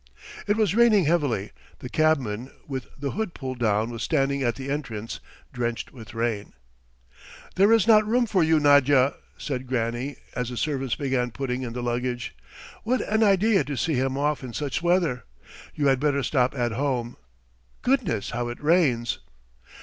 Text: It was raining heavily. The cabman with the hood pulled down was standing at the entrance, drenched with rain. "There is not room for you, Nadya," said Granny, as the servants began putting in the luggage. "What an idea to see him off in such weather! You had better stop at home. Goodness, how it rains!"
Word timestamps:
It 0.47 0.57
was 0.57 0.73
raining 0.73 1.05
heavily. 1.05 1.51
The 1.77 1.87
cabman 1.87 2.49
with 2.67 2.87
the 2.97 3.11
hood 3.11 3.35
pulled 3.35 3.59
down 3.59 3.91
was 3.91 4.01
standing 4.01 4.41
at 4.41 4.55
the 4.55 4.67
entrance, 4.71 5.19
drenched 5.53 5.93
with 5.93 6.15
rain. 6.15 6.53
"There 7.53 7.71
is 7.71 7.85
not 7.87 8.07
room 8.07 8.25
for 8.25 8.41
you, 8.43 8.59
Nadya," 8.59 9.13
said 9.37 9.67
Granny, 9.67 10.15
as 10.35 10.49
the 10.49 10.57
servants 10.57 10.95
began 10.95 11.29
putting 11.29 11.61
in 11.61 11.73
the 11.73 11.83
luggage. 11.83 12.35
"What 12.81 13.01
an 13.01 13.21
idea 13.21 13.63
to 13.63 13.77
see 13.77 13.93
him 13.93 14.17
off 14.17 14.43
in 14.43 14.53
such 14.53 14.81
weather! 14.81 15.23
You 15.75 15.85
had 15.85 15.99
better 15.99 16.23
stop 16.23 16.55
at 16.55 16.71
home. 16.71 17.15
Goodness, 17.83 18.31
how 18.31 18.47
it 18.47 18.59
rains!" 18.59 19.19